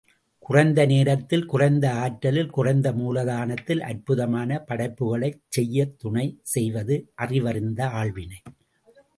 [0.39, 8.41] குறைந்த நேரத்தில் குறைந்த ஆற்றலில் குறைந்த மூலதனத்தில் அற்புதமான படைப்புக்களைச் செய்யத் துணை செய்வது அறிவறிந்த ஆள்வினை.